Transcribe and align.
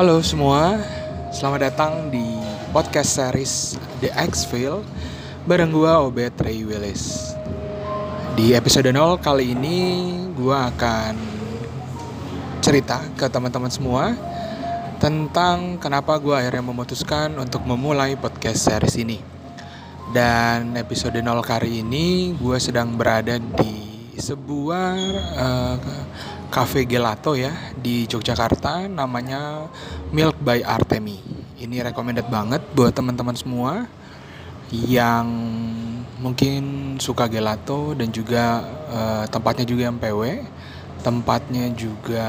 Halo 0.00 0.24
semua, 0.24 0.80
selamat 1.28 1.60
datang 1.60 2.08
di 2.08 2.24
podcast 2.72 3.20
series 3.20 3.76
The 4.00 4.08
X-File 4.32 4.80
bareng 5.44 5.76
gua 5.76 6.00
Obet 6.00 6.32
Ray 6.40 6.64
Willis. 6.64 7.36
Di 8.32 8.56
episode 8.56 8.88
0 8.96 9.20
kali 9.20 9.52
ini 9.52 10.08
gua 10.32 10.72
akan 10.72 11.20
cerita 12.64 13.04
ke 13.12 13.28
teman-teman 13.28 13.68
semua 13.68 14.16
tentang 15.04 15.76
kenapa 15.76 16.16
gua 16.16 16.40
akhirnya 16.40 16.64
memutuskan 16.64 17.36
untuk 17.36 17.68
memulai 17.68 18.16
podcast 18.16 18.72
series 18.72 18.96
ini. 18.96 19.20
Dan 20.16 20.80
episode 20.80 21.20
0 21.20 21.28
kali 21.44 21.84
ini 21.84 22.32
gue 22.40 22.56
sedang 22.56 22.96
berada 22.96 23.36
di 23.36 24.16
sebuah 24.16 24.96
uh, 25.36 25.76
cafe 26.50 26.82
gelato 26.82 27.38
ya 27.38 27.54
di 27.78 28.10
Yogyakarta 28.10 28.90
namanya 28.90 29.70
Milk 30.10 30.34
by 30.42 30.66
Artemi. 30.66 31.22
Ini 31.62 31.86
recommended 31.86 32.26
banget 32.26 32.58
buat 32.74 32.90
teman-teman 32.90 33.38
semua 33.38 33.86
yang 34.74 35.26
mungkin 36.18 36.94
suka 36.98 37.30
gelato 37.30 37.94
dan 37.94 38.10
juga 38.10 38.66
uh, 38.90 39.24
tempatnya 39.30 39.64
juga 39.64 39.82
yang 39.88 39.96
PW. 39.96 40.42
Tempatnya 41.00 41.70
juga 41.72 42.28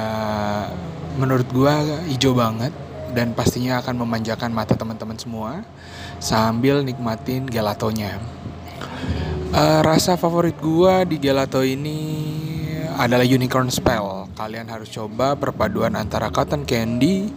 menurut 1.20 1.50
gua 1.52 1.82
hijau 2.08 2.38
banget 2.38 2.72
dan 3.12 3.36
pastinya 3.36 3.84
akan 3.84 4.06
memanjakan 4.06 4.54
mata 4.54 4.78
teman-teman 4.78 5.18
semua 5.20 5.66
sambil 6.22 6.86
nikmatin 6.86 7.50
gelatonya. 7.50 8.22
Uh, 9.52 9.84
rasa 9.84 10.16
favorit 10.16 10.56
gua 10.62 11.04
di 11.04 11.20
gelato 11.20 11.60
ini 11.60 12.41
adalah 12.98 13.24
unicorn 13.24 13.72
spell. 13.72 14.28
Kalian 14.36 14.68
harus 14.68 14.90
coba 14.92 15.38
perpaduan 15.40 15.96
antara 15.96 16.28
cotton 16.34 16.68
candy 16.68 17.32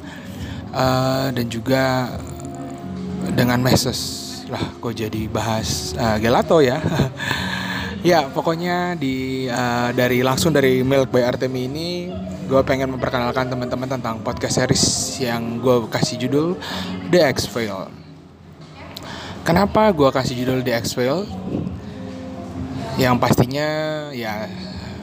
uh, 0.75 1.31
dan 1.31 1.47
juga 1.47 2.15
dengan 3.35 3.61
meses. 3.63 4.23
Lah, 4.51 4.61
kok 4.81 4.95
jadi 4.95 5.27
bahas 5.31 5.95
uh, 5.97 6.17
gelato 6.21 6.61
ya? 6.61 6.79
ya, 8.11 8.29
pokoknya 8.29 8.99
di 8.99 9.47
uh, 9.49 9.95
dari 9.95 10.21
langsung 10.21 10.51
dari 10.51 10.85
Milk 10.85 11.13
by 11.13 11.25
Artemi 11.25 11.71
ini 11.71 11.89
gue 12.45 12.61
pengen 12.61 12.93
memperkenalkan 12.93 13.49
teman-teman 13.49 13.89
tentang 13.89 14.21
podcast 14.21 14.61
series 14.61 15.17
yang 15.17 15.65
gue 15.65 15.89
kasih 15.89 16.21
judul 16.29 16.61
The 17.09 17.25
X 17.33 17.49
File 17.49 18.05
Kenapa 19.45 19.93
gue 19.93 20.09
kasih 20.09 20.41
judul 20.41 20.65
The 20.65 20.73
X-File? 20.81 21.29
Yang 22.97 23.15
pastinya 23.21 23.69
ya 24.17 24.49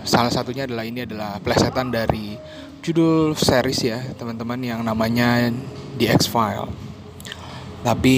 salah 0.03 0.33
satunya 0.33 0.65
adalah 0.65 0.85
ini 0.85 1.05
adalah 1.05 1.37
plesetan 1.41 1.93
dari 1.93 2.37
judul 2.81 3.37
series 3.37 3.81
ya 3.85 3.99
teman-teman 4.17 4.57
yang 4.61 4.81
namanya 4.81 5.53
The 5.97 6.11
X-File. 6.17 6.69
Tapi 7.81 8.17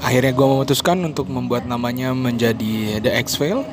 akhirnya 0.00 0.32
gue 0.36 0.46
memutuskan 0.46 1.00
untuk 1.04 1.28
membuat 1.28 1.64
namanya 1.64 2.12
menjadi 2.12 3.00
The 3.00 3.12
X-File. 3.24 3.64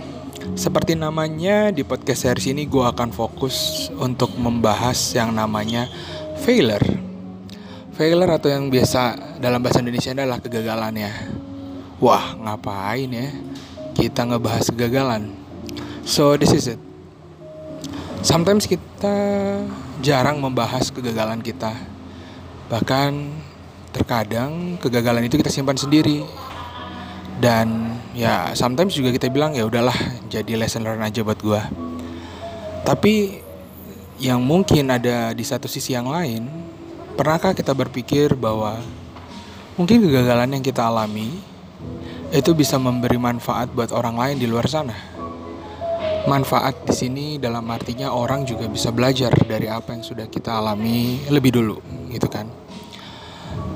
Seperti 0.57 0.97
namanya 0.97 1.69
di 1.69 1.85
podcast 1.85 2.27
series 2.27 2.49
ini 2.51 2.65
gue 2.65 2.81
akan 2.81 3.13
fokus 3.13 3.87
untuk 3.95 4.35
membahas 4.35 4.97
yang 5.13 5.31
namanya 5.31 5.87
failure. 6.41 6.83
Failure 7.95 8.31
atau 8.35 8.49
yang 8.49 8.67
biasa 8.73 9.37
dalam 9.37 9.61
bahasa 9.61 9.81
Indonesia 9.81 10.11
adalah 10.13 10.41
kegagalan 10.41 10.95
ya 10.97 11.13
wah 12.01 12.33
ngapain 12.33 13.13
ya 13.13 13.29
kita 13.93 14.25
ngebahas 14.25 14.73
kegagalan 14.73 15.29
so 16.01 16.33
this 16.33 16.49
is 16.49 16.65
it 16.73 16.81
sometimes 18.21 18.69
kita 18.69 19.17
jarang 20.01 20.37
membahas 20.41 20.89
kegagalan 20.93 21.41
kita. 21.41 21.73
Bahkan 22.69 23.11
terkadang 23.91 24.77
kegagalan 24.79 25.27
itu 25.27 25.37
kita 25.37 25.51
simpan 25.51 25.77
sendiri. 25.77 26.23
Dan 27.41 27.97
ya 28.13 28.53
sometimes 28.53 28.93
juga 28.93 29.09
kita 29.09 29.25
bilang 29.33 29.57
ya 29.57 29.65
udahlah 29.65 29.97
jadi 30.29 30.53
lesson 30.53 30.85
learn 30.85 31.01
aja 31.01 31.25
buat 31.25 31.41
gua. 31.41 31.65
Tapi 32.85 33.41
yang 34.21 34.45
mungkin 34.45 34.93
ada 34.93 35.33
di 35.33 35.41
satu 35.41 35.65
sisi 35.65 35.97
yang 35.97 36.05
lain 36.05 36.45
pernahkah 37.17 37.57
kita 37.57 37.73
berpikir 37.73 38.37
bahwa 38.37 38.77
mungkin 39.73 40.05
kegagalan 40.05 40.53
yang 40.53 40.63
kita 40.63 40.85
alami 40.85 41.41
itu 42.29 42.53
bisa 42.53 42.77
memberi 42.77 43.17
manfaat 43.17 43.73
buat 43.73 43.89
orang 43.89 44.15
lain 44.15 44.37
di 44.37 44.45
luar 44.45 44.69
sana. 44.69 44.93
Manfaat 46.21 46.85
di 46.85 46.93
sini 46.93 47.25
dalam 47.41 47.65
artinya 47.73 48.13
orang 48.13 48.45
juga 48.45 48.69
bisa 48.69 48.93
belajar 48.93 49.33
dari 49.41 49.65
apa 49.65 49.97
yang 49.97 50.05
sudah 50.05 50.29
kita 50.29 50.61
alami 50.61 51.17
lebih 51.33 51.57
dulu, 51.57 51.81
gitu 52.13 52.29
kan. 52.29 52.45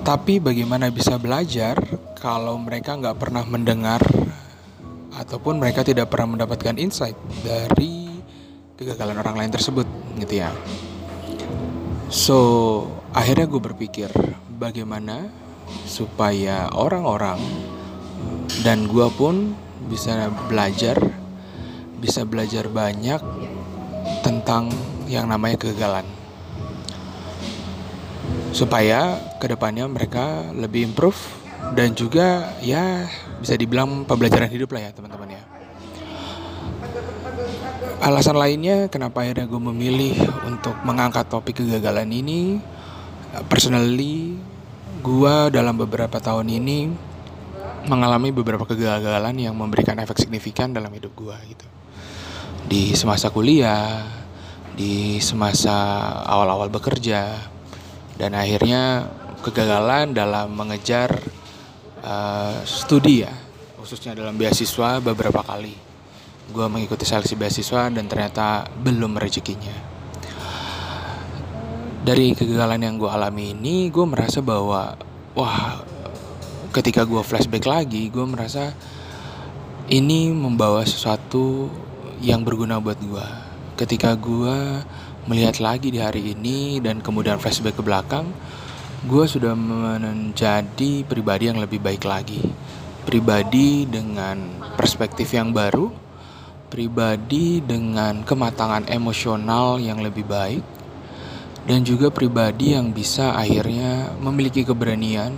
Tapi 0.06 0.38
bagaimana 0.38 0.94
bisa 0.94 1.18
belajar 1.18 1.74
kalau 2.22 2.62
mereka 2.62 2.94
nggak 2.94 3.18
pernah 3.18 3.42
mendengar 3.50 3.98
ataupun 5.18 5.58
mereka 5.58 5.82
tidak 5.82 6.14
pernah 6.14 6.38
mendapatkan 6.38 6.78
insight 6.78 7.18
dari 7.42 8.14
kegagalan 8.78 9.18
orang 9.18 9.42
lain 9.42 9.52
tersebut, 9.52 9.90
gitu 10.22 10.46
ya. 10.46 10.54
So, 12.14 12.38
akhirnya 13.10 13.50
gue 13.50 13.58
berpikir 13.58 14.14
bagaimana 14.62 15.34
supaya 15.90 16.70
orang-orang 16.78 17.42
dan 18.62 18.86
gue 18.86 19.10
pun 19.18 19.58
bisa 19.90 20.30
belajar 20.46 21.25
bisa 22.06 22.22
belajar 22.22 22.70
banyak 22.70 23.18
tentang 24.22 24.70
yang 25.10 25.26
namanya 25.26 25.58
kegagalan. 25.58 26.06
Supaya 28.54 29.18
ke 29.42 29.50
depannya 29.50 29.90
mereka 29.90 30.54
lebih 30.54 30.94
improve 30.94 31.18
dan 31.74 31.98
juga 31.98 32.54
ya 32.62 33.10
bisa 33.42 33.58
dibilang 33.58 34.06
pembelajaran 34.06 34.54
hidup 34.54 34.70
lah 34.78 34.86
ya 34.86 34.92
teman-teman 34.94 35.34
ya. 35.34 35.44
Alasan 38.06 38.38
lainnya 38.38 38.86
kenapa 38.86 39.26
akhirnya 39.26 39.50
gue 39.50 39.62
memilih 39.74 40.14
untuk 40.46 40.78
mengangkat 40.86 41.26
topik 41.26 41.66
kegagalan 41.66 42.06
ini 42.14 42.62
personally 43.50 44.38
gue 45.02 45.36
dalam 45.50 45.74
beberapa 45.74 46.22
tahun 46.22 46.54
ini 46.54 46.94
mengalami 47.86 48.34
beberapa 48.34 48.66
kegagalan 48.66 49.38
yang 49.38 49.54
memberikan 49.54 49.98
efek 50.02 50.18
signifikan 50.22 50.74
dalam 50.74 50.90
hidup 50.94 51.14
gue 51.14 51.38
gitu 51.50 51.66
di 52.66 52.98
semasa 52.98 53.30
kuliah 53.30 54.02
di 54.76 55.24
semasa 55.24 56.04
awal-awal 56.28 56.68
bekerja 56.68 57.32
dan 58.20 58.36
akhirnya 58.36 59.08
kegagalan 59.40 60.12
dalam 60.12 60.52
mengejar 60.52 61.16
uh, 62.04 62.60
studi 62.68 63.24
ya 63.24 63.34
khususnya 63.86 64.18
dalam 64.18 64.34
beasiswa 64.34 64.98
beberapa 64.98 65.46
kali. 65.46 65.78
Gue 66.50 66.66
mengikuti 66.66 67.06
seleksi 67.06 67.38
beasiswa 67.38 67.94
dan 67.94 68.10
ternyata 68.10 68.66
belum 68.82 69.14
rezekinya. 69.14 69.94
Dari 72.02 72.34
kegagalan 72.34 72.82
yang 72.82 72.96
gue 72.98 73.10
alami 73.10 73.54
ini 73.54 73.94
gue 73.94 74.06
merasa 74.10 74.42
bahwa 74.42 74.98
wah 75.38 75.86
ketika 76.74 77.06
gue 77.06 77.22
flashback 77.22 77.66
lagi 77.70 78.10
gue 78.10 78.26
merasa 78.26 78.74
ini 79.90 80.34
membawa 80.34 80.82
sesuatu 80.82 81.70
yang 82.26 82.42
berguna 82.42 82.82
buat 82.82 82.98
gue 82.98 83.28
ketika 83.78 84.18
gue 84.18 84.82
melihat 85.30 85.62
lagi 85.62 85.94
di 85.94 86.02
hari 86.02 86.34
ini 86.34 86.82
dan 86.82 86.98
kemudian 86.98 87.38
flashback 87.38 87.78
ke 87.78 87.86
belakang 87.86 88.34
gue 89.06 89.26
sudah 89.30 89.54
menjadi 89.54 91.06
pribadi 91.06 91.54
yang 91.54 91.62
lebih 91.62 91.78
baik 91.78 92.02
lagi 92.02 92.42
pribadi 93.06 93.86
dengan 93.86 94.42
perspektif 94.74 95.30
yang 95.38 95.54
baru 95.54 95.94
pribadi 96.74 97.62
dengan 97.62 98.26
kematangan 98.26 98.90
emosional 98.90 99.78
yang 99.78 100.02
lebih 100.02 100.26
baik 100.26 100.66
dan 101.70 101.86
juga 101.86 102.10
pribadi 102.10 102.74
yang 102.74 102.90
bisa 102.90 103.38
akhirnya 103.38 104.18
memiliki 104.18 104.66
keberanian 104.66 105.34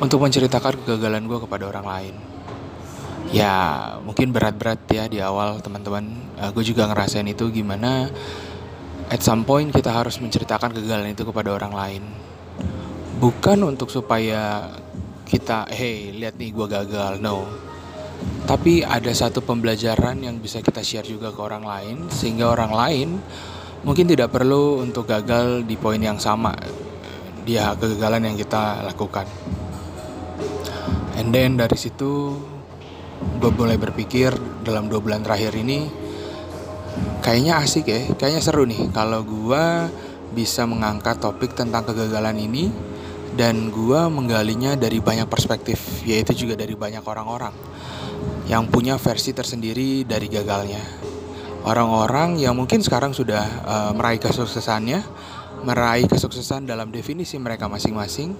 untuk 0.00 0.24
menceritakan 0.24 0.82
kegagalan 0.82 1.24
gue 1.24 1.38
kepada 1.46 1.68
orang 1.68 1.86
lain. 1.86 2.31
Ya 3.32 3.54
mungkin 4.04 4.30
berat-berat 4.30 4.84
ya 4.92 5.08
di 5.08 5.18
awal 5.24 5.64
teman-teman. 5.64 6.04
Uh, 6.36 6.52
gue 6.52 6.64
juga 6.68 6.84
ngerasain 6.84 7.24
itu 7.24 7.48
gimana 7.48 8.12
at 9.08 9.20
some 9.24 9.44
point 9.48 9.72
kita 9.72 9.88
harus 9.88 10.20
menceritakan 10.20 10.72
kegagalan 10.76 11.16
itu 11.16 11.24
kepada 11.24 11.52
orang 11.56 11.72
lain. 11.72 12.02
Bukan 13.16 13.64
untuk 13.64 13.88
supaya 13.88 14.68
kita, 15.24 15.64
hey 15.72 16.12
lihat 16.12 16.36
nih 16.36 16.52
gue 16.52 16.66
gagal, 16.68 17.16
no. 17.24 17.48
Tapi 18.44 18.84
ada 18.84 19.08
satu 19.10 19.40
pembelajaran 19.40 20.20
yang 20.20 20.36
bisa 20.38 20.60
kita 20.60 20.84
share 20.84 21.08
juga 21.08 21.32
ke 21.32 21.40
orang 21.40 21.64
lain 21.64 21.96
sehingga 22.12 22.52
orang 22.52 22.70
lain 22.70 23.08
mungkin 23.82 24.06
tidak 24.06 24.30
perlu 24.30 24.78
untuk 24.78 25.10
gagal 25.10 25.66
di 25.66 25.74
poin 25.74 25.98
yang 25.98 26.20
sama 26.22 26.54
dia 27.42 27.74
kegagalan 27.74 28.30
yang 28.30 28.36
kita 28.38 28.86
lakukan. 28.86 29.26
And 31.18 31.34
then 31.34 31.58
dari 31.58 31.74
situ 31.74 32.38
gue 33.42 33.50
mulai 33.54 33.78
berpikir 33.78 34.34
dalam 34.62 34.86
dua 34.86 35.02
bulan 35.02 35.22
terakhir 35.22 35.54
ini 35.58 35.86
kayaknya 37.22 37.62
asik 37.62 37.86
ya, 37.88 38.00
kayaknya 38.18 38.42
seru 38.42 38.66
nih 38.68 38.90
kalau 38.92 39.24
gue 39.24 39.64
bisa 40.32 40.64
mengangkat 40.64 41.20
topik 41.20 41.52
tentang 41.52 41.84
kegagalan 41.84 42.36
ini 42.40 42.72
dan 43.32 43.72
gue 43.72 44.00
menggalinya 44.12 44.76
dari 44.76 45.00
banyak 45.00 45.24
perspektif, 45.28 46.04
yaitu 46.04 46.36
juga 46.44 46.52
dari 46.56 46.76
banyak 46.76 47.00
orang-orang 47.00 47.54
yang 48.44 48.68
punya 48.68 49.00
versi 49.00 49.32
tersendiri 49.32 50.04
dari 50.04 50.28
gagalnya. 50.28 50.82
Orang-orang 51.62 52.42
yang 52.42 52.58
mungkin 52.58 52.82
sekarang 52.82 53.14
sudah 53.14 53.44
uh, 53.64 53.92
meraih 53.94 54.18
kesuksesannya, 54.18 55.00
meraih 55.62 56.10
kesuksesan 56.10 56.66
dalam 56.66 56.90
definisi 56.90 57.38
mereka 57.38 57.70
masing-masing, 57.70 58.34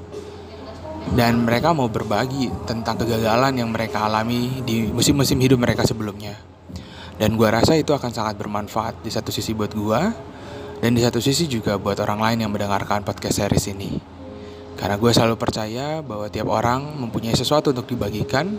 dan 1.10 1.43
mereka 1.43 1.75
mau 1.75 1.90
berbagi 1.90 2.49
tentang 2.64 3.02
kegagalan 3.02 3.58
yang 3.58 3.69
mereka 3.75 4.06
alami 4.06 4.62
di 4.62 4.87
musim-musim 4.87 5.37
hidup 5.43 5.58
mereka 5.58 5.82
sebelumnya. 5.82 6.38
Dan 7.19 7.34
gue 7.37 7.49
rasa 7.50 7.76
itu 7.76 7.93
akan 7.93 8.10
sangat 8.14 8.38
bermanfaat 8.38 9.02
di 9.02 9.10
satu 9.12 9.34
sisi 9.34 9.52
buat 9.52 9.75
gue, 9.75 10.00
dan 10.82 10.90
di 10.94 11.02
satu 11.02 11.22
sisi 11.22 11.46
juga 11.46 11.76
buat 11.76 11.99
orang 12.00 12.19
lain 12.19 12.38
yang 12.46 12.50
mendengarkan 12.50 13.04
podcast 13.04 13.43
series 13.43 13.70
ini. 13.70 13.99
Karena 14.75 14.99
gue 14.99 15.10
selalu 15.12 15.37
percaya 15.38 16.00
bahwa 16.02 16.26
tiap 16.26 16.49
orang 16.49 16.96
mempunyai 16.99 17.37
sesuatu 17.37 17.70
untuk 17.70 17.87
dibagikan 17.87 18.58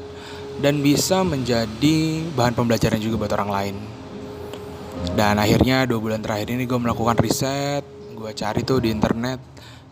dan 0.62 0.80
bisa 0.80 1.26
menjadi 1.26 2.24
bahan 2.38 2.54
pembelajaran 2.54 3.02
juga 3.02 3.26
buat 3.26 3.34
orang 3.34 3.50
lain. 3.52 3.76
Dan 5.18 5.42
akhirnya 5.42 5.84
dua 5.84 6.00
bulan 6.00 6.24
terakhir 6.24 6.54
ini 6.54 6.64
gue 6.64 6.80
melakukan 6.80 7.20
riset, 7.20 7.84
gue 8.16 8.32
cari 8.32 8.62
tuh 8.64 8.80
di 8.80 8.94
internet 8.94 9.42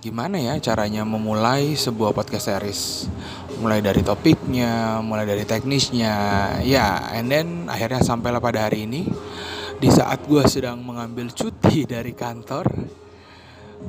gimana 0.01 0.42
ya 0.42 0.57
caranya 0.57 1.06
memulai 1.06 1.77
sebuah 1.77 2.18
podcast 2.18 2.50
series. 2.50 3.06
Mulai 3.62 3.86
dari 3.86 4.01
topiknya, 4.01 4.98
mulai 5.06 5.30
dari 5.30 5.45
teknisnya, 5.45 6.18
ya, 6.65 7.13
and 7.13 7.30
then 7.30 7.69
akhirnya 7.69 8.01
sampailah 8.01 8.42
pada 8.42 8.65
hari 8.65 8.89
ini 8.89 9.06
di 9.77 9.89
saat 9.94 10.25
gue 10.25 10.42
sedang 10.50 10.81
mengambil 10.81 11.30
cuti 11.30 11.86
dari 11.94 12.18
kantor 12.18 12.65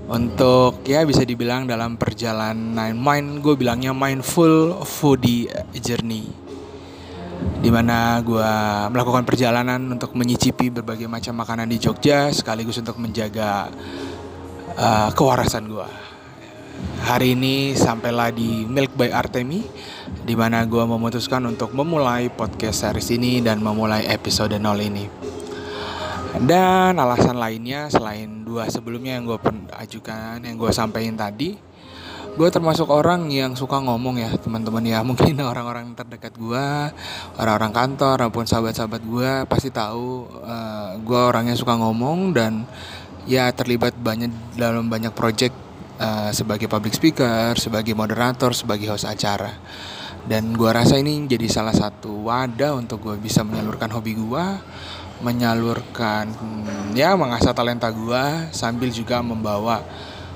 untuk 0.09 0.85
ya 0.85 1.05
bisa 1.09 1.25
dibilang 1.25 1.65
dalam 1.65 1.97
perjalanan 1.97 2.93
mind 2.97 3.45
gue 3.45 3.55
bilangnya 3.61 3.93
mindful 3.93 4.85
foodie 4.89 5.53
journey 5.77 6.33
di 7.61 7.69
mana 7.69 8.17
gue 8.25 8.53
melakukan 8.89 9.29
perjalanan 9.29 9.85
untuk 9.93 10.17
menyicipi 10.17 10.73
berbagai 10.73 11.13
macam 11.13 11.37
makanan 11.45 11.69
di 11.69 11.77
Jogja 11.77 12.33
sekaligus 12.33 12.81
untuk 12.81 12.97
menjaga 12.97 13.69
uh, 14.77 15.09
kewarasan 15.13 15.69
gue 15.69 15.89
hari 17.03 17.35
ini 17.35 17.75
sampailah 17.75 18.33
di 18.33 18.65
Milk 18.67 18.95
by 18.95 19.11
Artemi 19.13 19.63
di 20.23 20.35
mana 20.39 20.63
gue 20.65 20.83
memutuskan 20.83 21.43
untuk 21.47 21.75
memulai 21.75 22.31
podcast 22.31 22.87
series 22.87 23.11
ini 23.15 23.43
dan 23.43 23.59
memulai 23.59 24.07
episode 24.07 24.55
0 24.55 24.63
ini. 24.81 25.07
Dan 26.43 26.97
alasan 26.97 27.37
lainnya 27.37 27.93
selain 27.93 28.41
dua 28.47 28.65
sebelumnya 28.73 29.21
yang 29.21 29.29
gue 29.29 29.39
ajukan, 29.77 30.41
yang 30.41 30.57
gue 30.57 30.71
sampaikan 30.73 31.13
tadi, 31.13 31.61
gue 32.33 32.49
termasuk 32.49 32.89
orang 32.89 33.29
yang 33.29 33.53
suka 33.53 33.77
ngomong 33.77 34.17
ya 34.17 34.33
teman-teman 34.41 34.81
ya. 34.81 35.05
Mungkin 35.09 35.37
orang-orang 35.45 35.93
terdekat 35.93 36.33
gue 36.41 36.67
orang-orang 37.37 37.73
kantor 37.77 38.17
maupun 38.29 38.49
sahabat-sahabat 38.49 39.03
gue 39.05 39.31
pasti 39.45 39.69
tahu 39.69 40.25
uh, 40.41 40.49
eh, 40.49 40.91
gue 41.05 41.21
orangnya 41.21 41.53
suka 41.53 41.77
ngomong 41.77 42.33
dan 42.33 42.65
ya 43.29 43.51
terlibat 43.55 43.95
banyak 43.97 44.59
dalam 44.59 44.91
banyak 44.91 45.15
project 45.15 45.55
uh, 46.03 46.31
sebagai 46.35 46.67
public 46.67 46.95
speaker 46.97 47.55
sebagai 47.59 47.95
moderator 47.95 48.55
sebagai 48.55 48.91
host 48.91 49.07
acara 49.07 49.53
dan 50.27 50.55
gue 50.55 50.71
rasa 50.71 50.99
ini 51.03 51.27
jadi 51.27 51.51
salah 51.51 51.75
satu 51.75 52.31
wadah 52.31 52.79
untuk 52.79 53.03
gue 53.03 53.17
bisa 53.19 53.43
menyalurkan 53.43 53.91
hobi 53.91 54.15
gue 54.15 54.47
menyalurkan 55.23 56.31
hmm, 56.35 56.99
ya 56.99 57.15
mengasah 57.15 57.55
talenta 57.55 57.91
gue 57.91 58.51
sambil 58.51 58.91
juga 58.91 59.23
membawa 59.23 59.83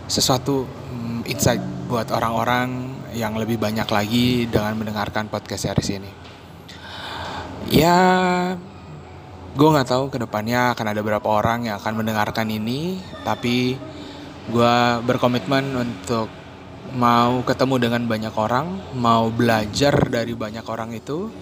sesuatu 0.06 0.66
hmm, 0.66 1.26
insight 1.26 1.62
buat 1.90 2.10
orang-orang 2.14 2.96
yang 3.16 3.32
lebih 3.34 3.56
banyak 3.56 3.88
lagi 3.88 4.44
dengan 4.46 4.76
mendengarkan 4.76 5.32
podcast 5.32 5.72
series 5.72 5.90
ini. 5.96 6.12
Ya, 7.72 7.98
gue 9.56 9.68
nggak 9.72 9.88
tahu 9.88 10.12
ke 10.12 10.20
depannya 10.20 10.76
akan 10.76 10.92
ada 10.92 11.00
berapa 11.00 11.24
orang 11.24 11.64
yang 11.64 11.80
akan 11.80 12.04
mendengarkan 12.04 12.44
ini, 12.52 13.00
tapi 13.24 13.72
gue 14.52 14.76
berkomitmen 15.00 15.72
untuk 15.72 16.28
mau 16.92 17.40
ketemu 17.40 17.88
dengan 17.88 18.02
banyak 18.04 18.34
orang, 18.36 18.92
mau 19.00 19.32
belajar 19.32 19.96
dari 20.12 20.36
banyak 20.36 20.60
orang 20.68 20.92
itu, 20.92 21.32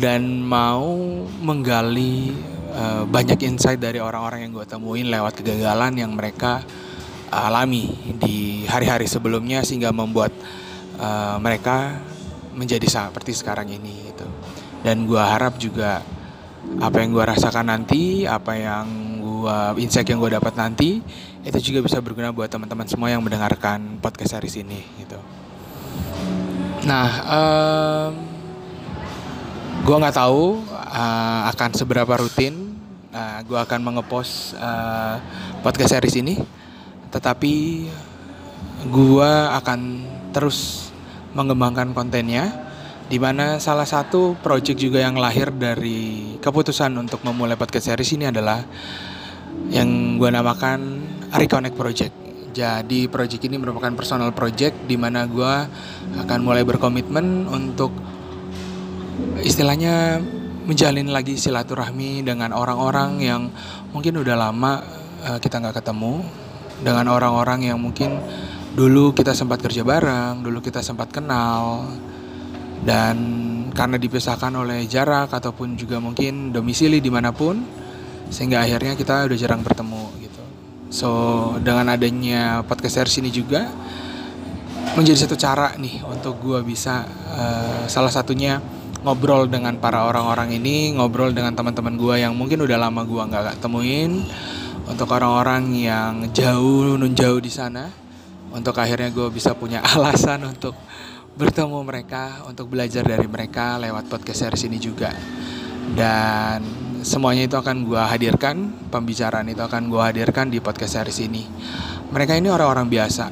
dan 0.00 0.40
mau 0.40 0.96
menggali 1.44 2.32
uh, 2.72 3.04
banyak 3.04 3.36
insight 3.44 3.76
dari 3.76 4.00
orang-orang 4.00 4.48
yang 4.48 4.52
gue 4.56 4.64
temuin 4.64 5.12
lewat 5.12 5.44
kegagalan 5.44 6.00
yang 6.00 6.16
mereka 6.16 6.64
alami 7.28 7.92
di 8.16 8.64
hari-hari 8.64 9.04
sebelumnya 9.04 9.60
sehingga 9.60 9.92
membuat 9.92 10.32
uh, 10.96 11.36
mereka 11.36 12.00
menjadi 12.56 12.88
seperti 12.88 13.36
sekarang 13.36 13.68
ini 13.68 14.08
gitu. 14.08 14.24
Dan 14.80 15.04
gue 15.04 15.20
harap 15.20 15.60
juga 15.60 16.00
apa 16.80 16.96
yang 17.00 17.10
gue 17.14 17.24
rasakan 17.24 17.66
nanti, 17.70 18.28
apa 18.28 18.52
yang 18.58 18.86
gue 19.20 19.58
insight 19.80 20.08
yang 20.08 20.20
gue 20.20 20.32
dapat 20.34 20.56
nanti 20.56 21.04
itu 21.44 21.58
juga 21.72 21.84
bisa 21.84 22.00
berguna 22.00 22.32
buat 22.32 22.48
teman-teman 22.48 22.88
semua 22.88 23.12
yang 23.12 23.20
mendengarkan 23.20 24.00
podcast 24.00 24.36
series 24.36 24.64
ini 24.64 24.80
gitu. 25.04 25.20
Nah, 26.88 27.08
um, 27.28 28.12
gue 29.84 29.96
nggak 29.96 30.16
tahu 30.16 30.64
uh, 30.72 31.40
akan 31.52 31.70
seberapa 31.76 32.16
rutin 32.16 32.74
Nah, 33.14 33.46
gue 33.46 33.54
akan 33.54 33.78
mengepost 33.78 34.58
uh, 34.58 35.22
podcast 35.62 35.94
series 35.94 36.18
ini, 36.18 36.34
tetapi 37.14 37.86
gue 38.90 39.32
akan 39.54 40.02
terus 40.34 40.90
mengembangkan 41.30 41.94
kontennya, 41.94 42.50
di 43.04 43.20
mana 43.20 43.60
salah 43.60 43.84
satu 43.84 44.32
project 44.40 44.80
juga 44.80 45.04
yang 45.04 45.20
lahir 45.20 45.52
dari 45.52 46.36
keputusan 46.40 46.96
untuk 46.96 47.20
memulai 47.20 47.56
podcast 47.56 47.92
series 47.92 48.16
ini 48.16 48.32
adalah 48.32 48.64
yang 49.68 50.16
gue 50.16 50.30
namakan 50.32 51.04
Reconnect 51.36 51.76
Project. 51.76 52.14
Jadi 52.54 53.10
project 53.10 53.42
ini 53.44 53.58
merupakan 53.58 53.90
personal 53.92 54.30
project 54.30 54.86
di 54.86 54.94
mana 54.94 55.26
gue 55.26 55.54
akan 56.22 56.38
mulai 56.40 56.62
berkomitmen 56.62 57.50
untuk 57.50 57.90
istilahnya 59.42 60.22
menjalin 60.64 61.10
lagi 61.10 61.36
silaturahmi 61.36 62.24
dengan 62.24 62.54
orang-orang 62.56 63.20
yang 63.20 63.42
mungkin 63.90 64.22
udah 64.22 64.36
lama 64.38 64.80
uh, 65.26 65.38
kita 65.42 65.60
nggak 65.60 65.82
ketemu 65.82 66.24
dengan 66.80 67.10
orang-orang 67.10 67.68
yang 67.68 67.78
mungkin 67.82 68.16
dulu 68.74 69.12
kita 69.12 69.34
sempat 69.34 69.60
kerja 69.60 69.82
bareng, 69.82 70.40
dulu 70.40 70.62
kita 70.62 70.80
sempat 70.80 71.10
kenal 71.10 71.90
dan 72.82 73.16
karena 73.70 73.96
dipisahkan 73.98 74.50
oleh 74.54 74.86
jarak 74.90 75.30
ataupun 75.30 75.78
juga 75.78 76.02
mungkin 76.02 76.50
domisili 76.50 76.98
di 76.98 77.10
mana 77.10 77.30
pun 77.30 77.62
sehingga 78.30 78.66
akhirnya 78.66 78.98
kita 78.98 79.30
udah 79.30 79.38
jarang 79.38 79.62
bertemu 79.62 80.04
gitu. 80.22 80.42
So 80.90 81.10
dengan 81.62 81.94
adanya 81.94 82.66
podcast 82.66 82.98
series 82.98 83.22
ini 83.22 83.30
juga 83.30 83.70
menjadi 84.94 85.26
satu 85.26 85.34
cara 85.38 85.74
nih 85.74 86.06
untuk 86.06 86.38
gue 86.38 86.62
bisa 86.62 87.02
uh, 87.34 87.84
salah 87.90 88.10
satunya 88.14 88.62
ngobrol 89.04 89.50
dengan 89.50 89.76
para 89.76 90.08
orang-orang 90.08 90.56
ini, 90.56 90.96
ngobrol 90.96 91.34
dengan 91.34 91.52
teman-teman 91.52 91.94
gue 92.00 92.14
yang 92.24 92.32
mungkin 92.32 92.64
udah 92.64 92.78
lama 92.88 93.04
gue 93.04 93.20
nggak 93.20 93.60
temuin, 93.60 94.24
untuk 94.88 95.12
orang-orang 95.12 95.76
yang 95.76 96.12
jauh 96.32 96.96
nun 96.96 97.12
jauh 97.12 97.36
di 97.36 97.52
sana, 97.52 97.92
untuk 98.54 98.72
akhirnya 98.80 99.12
gue 99.12 99.28
bisa 99.28 99.52
punya 99.52 99.84
alasan 99.92 100.48
untuk 100.48 100.72
bertemu 101.34 101.78
mereka, 101.82 102.46
untuk 102.46 102.70
belajar 102.70 103.02
dari 103.02 103.26
mereka 103.26 103.78
lewat 103.78 104.06
podcast 104.06 104.48
series 104.48 104.66
ini 104.70 104.78
juga. 104.78 105.10
Dan 105.94 106.62
semuanya 107.02 107.44
itu 107.46 107.56
akan 107.58 107.84
gue 107.84 108.02
hadirkan, 108.02 108.88
pembicaraan 108.88 109.50
itu 109.50 109.60
akan 109.60 109.90
gue 109.90 110.02
hadirkan 110.02 110.48
di 110.48 110.62
podcast 110.62 111.02
series 111.02 111.18
ini. 111.26 111.42
Mereka 112.14 112.38
ini 112.38 112.48
orang-orang 112.48 112.86
biasa. 112.86 113.30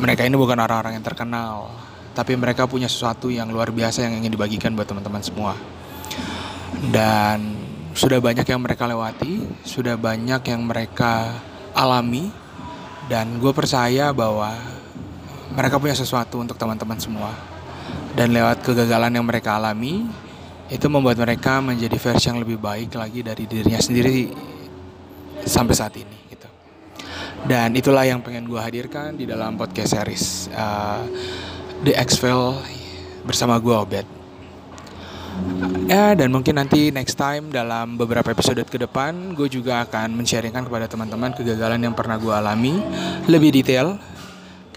Mereka 0.00 0.24
ini 0.24 0.36
bukan 0.36 0.60
orang-orang 0.60 0.96
yang 0.96 1.04
terkenal 1.04 1.80
tapi 2.10 2.34
mereka 2.34 2.66
punya 2.66 2.90
sesuatu 2.90 3.30
yang 3.30 3.48
luar 3.48 3.70
biasa 3.70 4.04
yang 4.04 4.18
ingin 4.20 4.34
dibagikan 4.34 4.74
buat 4.74 4.84
teman-teman 4.84 5.22
semua. 5.22 5.54
Dan 6.90 7.54
sudah 7.94 8.18
banyak 8.18 8.46
yang 8.46 8.60
mereka 8.62 8.84
lewati, 8.84 9.46
sudah 9.62 9.94
banyak 9.94 10.42
yang 10.44 10.62
mereka 10.66 11.38
alami, 11.74 12.30
dan 13.06 13.38
gue 13.38 13.52
percaya 13.54 14.10
bahwa 14.10 14.54
mereka 15.54 15.76
punya 15.78 15.94
sesuatu 15.96 16.38
untuk 16.38 16.56
teman-teman 16.56 16.98
semua. 16.98 17.32
Dan 18.14 18.34
lewat 18.34 18.66
kegagalan 18.66 19.10
yang 19.14 19.26
mereka 19.26 19.58
alami, 19.58 20.06
itu 20.70 20.86
membuat 20.86 21.18
mereka 21.18 21.58
menjadi 21.58 21.96
versi 21.98 22.30
yang 22.30 22.38
lebih 22.38 22.58
baik 22.58 22.94
lagi 22.94 23.26
dari 23.26 23.44
dirinya 23.46 23.82
sendiri 23.82 24.30
sampai 25.42 25.74
saat 25.74 25.94
ini. 25.98 26.16
Gitu. 26.30 26.48
Dan 27.46 27.74
itulah 27.74 28.06
yang 28.06 28.22
pengen 28.22 28.46
gue 28.46 28.60
hadirkan 28.60 29.18
di 29.18 29.26
dalam 29.26 29.58
podcast 29.58 29.98
series. 29.98 30.46
Uh, 30.54 31.02
The 31.82 31.98
X-File 31.98 32.60
bersama 33.26 33.58
gue 33.58 33.74
Obet. 33.74 34.06
Ya 35.88 36.12
dan 36.12 36.30
mungkin 36.30 36.60
nanti 36.60 36.92
next 36.92 37.16
time 37.16 37.48
dalam 37.48 37.96
beberapa 37.96 38.30
episode 38.30 38.60
ke 38.68 38.76
depan 38.76 39.32
gue 39.32 39.48
juga 39.48 39.82
akan 39.88 40.12
men-sharingkan 40.12 40.68
kepada 40.68 40.86
teman-teman 40.86 41.32
kegagalan 41.32 41.80
yang 41.80 41.94
pernah 41.96 42.20
gue 42.20 42.34
alami 42.34 42.76
lebih 43.24 43.50
detail 43.50 43.96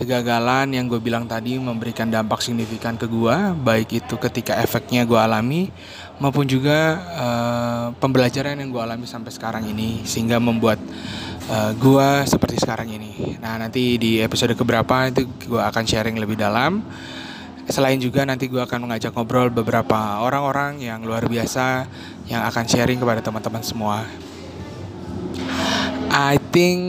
kegagalan 0.04 0.76
yang 0.76 0.92
gue 0.92 1.00
bilang 1.00 1.24
tadi 1.24 1.56
memberikan 1.56 2.12
dampak 2.12 2.44
signifikan 2.44 3.00
ke 3.00 3.08
gue 3.08 3.36
baik 3.64 4.04
itu 4.04 4.20
ketika 4.20 4.60
efeknya 4.60 5.08
gue 5.08 5.16
alami 5.16 5.72
maupun 6.20 6.44
juga 6.44 7.00
uh, 7.16 7.86
pembelajaran 7.98 8.60
yang 8.60 8.70
gue 8.70 8.84
alami 8.84 9.08
sampai 9.08 9.32
sekarang 9.32 9.64
ini 9.64 10.04
sehingga 10.04 10.44
membuat 10.44 10.78
uh, 11.48 11.72
gue 11.74 12.10
seperti 12.28 12.60
sekarang 12.60 12.92
ini. 12.92 13.40
Nah 13.40 13.56
nanti 13.56 13.96
di 13.96 14.20
episode 14.20 14.54
keberapa 14.54 15.08
itu 15.08 15.26
gue 15.48 15.64
akan 15.64 15.84
sharing 15.88 16.20
lebih 16.20 16.36
dalam. 16.36 16.84
Selain 17.64 17.96
juga 17.96 18.28
nanti 18.28 18.52
gue 18.52 18.60
akan 18.60 18.92
mengajak 18.92 19.16
ngobrol 19.16 19.48
beberapa 19.48 20.20
orang-orang 20.20 20.84
yang 20.84 21.00
luar 21.08 21.24
biasa 21.32 21.88
yang 22.28 22.44
akan 22.44 22.68
sharing 22.68 23.00
kepada 23.00 23.24
teman-teman 23.24 23.64
semua. 23.64 24.04
I 26.12 26.38
think 26.52 26.84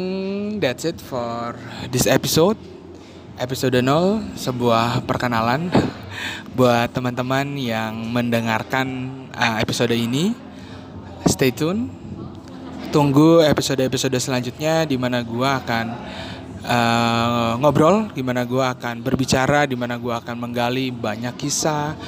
that's 0.59 0.83
it 0.83 0.99
for 0.99 1.54
this 1.94 2.11
episode 2.11 2.74
episode 3.35 3.83
0 3.83 4.38
sebuah 4.38 5.03
perkenalan 5.03 5.67
buat 6.55 6.87
teman-teman 6.95 7.59
yang 7.59 7.95
mendengarkan 8.14 9.11
uh, 9.35 9.59
episode 9.59 9.91
ini. 9.95 10.35
Stay 11.26 11.50
tune. 11.50 11.91
Tunggu 12.95 13.43
episode-episode 13.43 14.14
selanjutnya 14.23 14.87
di 14.87 14.95
mana 14.95 15.19
gua 15.26 15.59
akan 15.59 15.87
uh, 16.62 17.53
ngobrol, 17.59 18.07
di 18.14 18.23
mana 18.23 18.47
gua 18.47 18.71
akan 18.79 19.03
berbicara, 19.03 19.67
di 19.67 19.75
mana 19.75 19.99
gua 19.99 20.23
akan 20.23 20.38
menggali 20.38 20.95
banyak 20.95 21.35
kisah, 21.35 21.99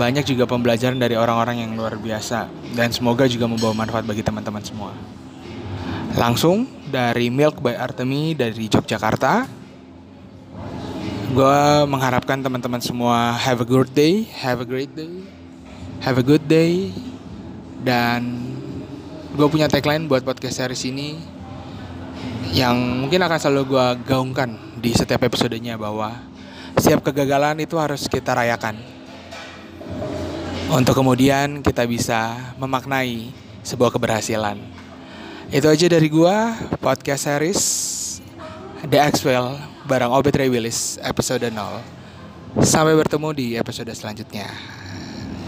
banyak 0.00 0.24
juga 0.24 0.48
pembelajaran 0.48 0.96
dari 0.96 1.12
orang-orang 1.12 1.60
yang 1.60 1.76
luar 1.76 2.00
biasa 2.00 2.48
dan 2.72 2.88
semoga 2.88 3.28
juga 3.28 3.44
membawa 3.44 3.84
manfaat 3.84 4.08
bagi 4.08 4.24
teman-teman 4.24 4.64
semua. 4.64 4.96
Langsung 6.16 6.64
dari 6.88 7.28
Milk 7.28 7.60
by 7.60 7.76
Artemi 7.76 8.32
dari 8.32 8.64
Yogyakarta 8.64 9.63
gue 11.34 11.62
mengharapkan 11.90 12.38
teman-teman 12.38 12.78
semua 12.78 13.34
have 13.34 13.58
a 13.58 13.66
good 13.66 13.90
day, 13.90 14.22
have 14.38 14.62
a 14.62 14.66
great 14.66 14.94
day, 14.94 15.10
have 15.98 16.14
a 16.14 16.22
good 16.22 16.46
day, 16.46 16.94
dan 17.82 18.38
gue 19.34 19.46
punya 19.50 19.66
tagline 19.66 20.06
buat 20.06 20.22
podcast 20.22 20.62
series 20.62 20.86
ini 20.86 21.18
yang 22.54 22.78
mungkin 22.78 23.18
akan 23.18 23.34
selalu 23.42 23.66
gue 23.66 23.86
gaungkan 24.06 24.78
di 24.78 24.94
setiap 24.94 25.26
episodenya 25.26 25.74
bahwa 25.74 26.14
setiap 26.78 27.02
kegagalan 27.02 27.58
itu 27.66 27.74
harus 27.82 28.06
kita 28.06 28.30
rayakan. 28.30 28.78
Untuk 30.70 30.94
kemudian 30.94 31.66
kita 31.66 31.82
bisa 31.82 32.54
memaknai 32.62 33.34
sebuah 33.66 33.90
keberhasilan. 33.90 34.54
Itu 35.50 35.66
aja 35.66 35.90
dari 35.90 36.06
gue 36.06 36.36
podcast 36.78 37.26
series 37.26 37.62
The 38.86 39.02
Axwell 39.02 39.73
barang 39.84 40.10
Obet 40.10 40.34
Ray 40.36 40.48
Willis 40.48 40.96
episode 41.04 41.44
0. 41.44 42.64
Sampai 42.64 42.96
bertemu 42.96 43.28
di 43.36 43.46
episode 43.58 43.92
selanjutnya. 43.92 44.48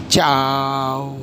Ciao. 0.07 1.17